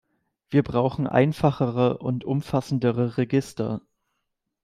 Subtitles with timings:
[0.49, 3.81] Wir brauchen einfachere und umfassendere Register.